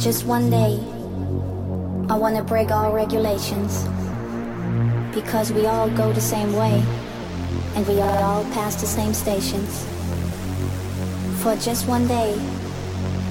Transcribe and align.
just 0.00 0.24
one 0.24 0.48
day, 0.48 0.80
I 2.08 2.16
wanna 2.16 2.42
break 2.42 2.70
all 2.70 2.90
regulations. 2.90 3.84
Because 5.14 5.52
we 5.52 5.66
all 5.66 5.90
go 5.90 6.10
the 6.10 6.22
same 6.22 6.54
way, 6.54 6.82
and 7.76 7.86
we 7.86 8.00
all 8.00 8.44
pass 8.54 8.80
the 8.80 8.86
same 8.86 9.12
stations. 9.12 9.84
For 11.42 11.54
just 11.56 11.86
one 11.86 12.06
day, 12.06 12.32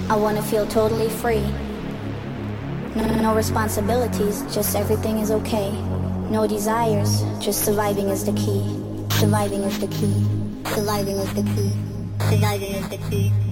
I 0.09 0.15
wanna 0.15 0.43
feel 0.43 0.67
totally 0.67 1.09
free. 1.09 1.43
No, 2.95 3.05
no 3.15 3.35
responsibilities, 3.35 4.43
just 4.53 4.75
everything 4.75 5.17
is 5.17 5.31
okay. 5.31 5.71
No 6.29 6.45
desires, 6.45 7.23
just 7.39 7.65
surviving 7.65 8.09
is 8.09 8.25
the 8.25 8.33
key. 8.33 8.61
Surviving 9.09 9.63
is 9.63 9.79
the 9.79 9.87
key. 9.87 10.13
Surviving 10.75 11.17
is 11.17 11.33
the 11.33 11.41
key. 11.41 11.71
Surviving 12.29 12.73
is 12.75 12.89
the 12.89 12.97
key. 13.09 13.48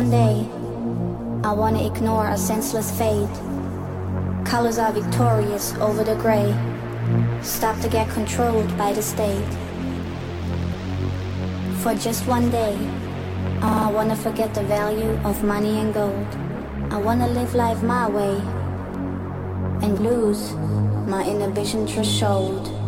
One 0.00 0.10
day, 0.10 0.48
I 1.46 1.52
wanna 1.52 1.86
ignore 1.86 2.28
a 2.28 2.38
senseless 2.38 2.90
fate. 2.96 3.36
Colors 4.46 4.78
are 4.78 4.92
victorious 4.92 5.74
over 5.74 6.02
the 6.02 6.14
gray. 6.14 6.56
Stop 7.42 7.78
to 7.80 7.88
get 7.90 8.08
controlled 8.08 8.70
by 8.78 8.94
the 8.94 9.02
state. 9.02 9.52
For 11.82 11.94
just 11.94 12.26
one 12.26 12.48
day, 12.50 12.74
oh, 13.60 13.88
I 13.88 13.92
wanna 13.92 14.16
forget 14.16 14.54
the 14.54 14.62
value 14.62 15.20
of 15.22 15.44
money 15.44 15.78
and 15.80 15.92
gold. 15.92 16.30
I 16.90 16.96
wanna 16.96 17.28
live 17.28 17.54
life 17.54 17.82
my 17.82 18.08
way 18.08 18.36
and 19.84 19.98
lose 20.00 20.54
my 21.14 21.28
inhibition 21.28 21.86
threshold. 21.86 22.79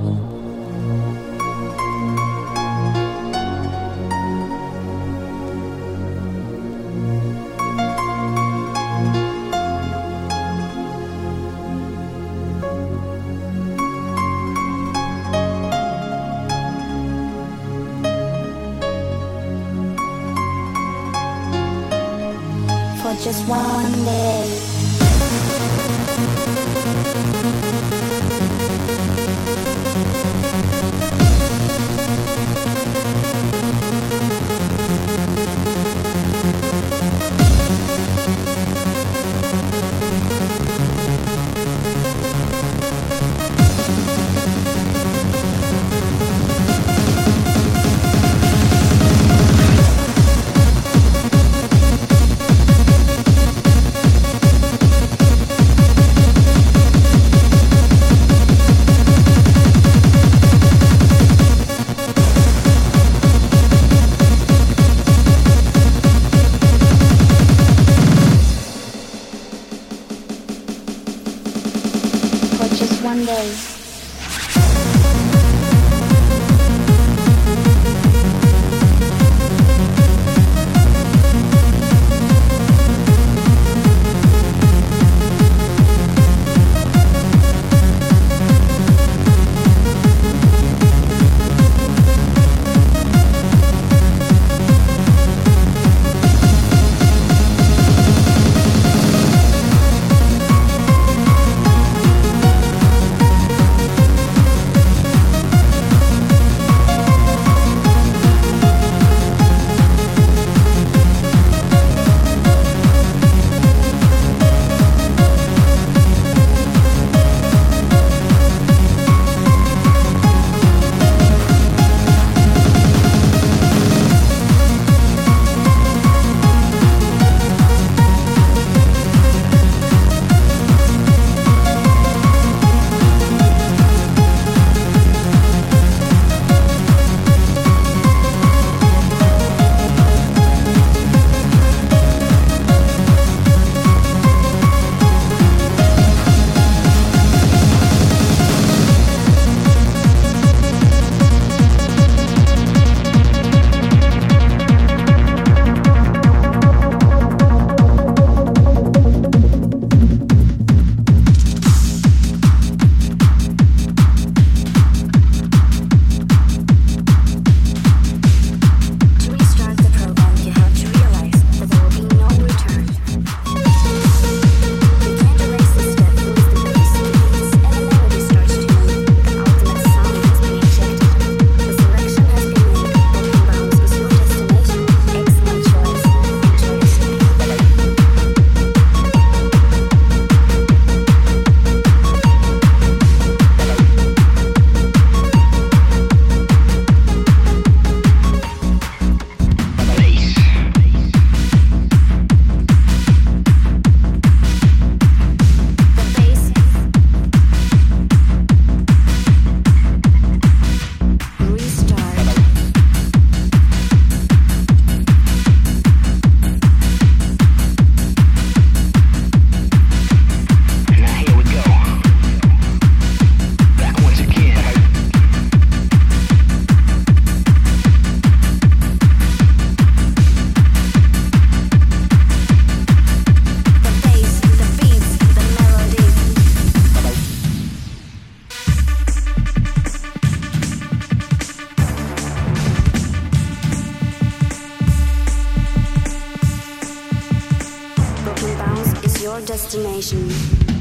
Destination. 249.63 250.72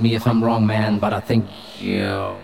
Me 0.00 0.14
if 0.14 0.26
I'm 0.26 0.42
wrong, 0.42 0.66
man, 0.66 0.98
but 0.98 1.12
I 1.12 1.20
think 1.20 1.44
you're 1.80 2.36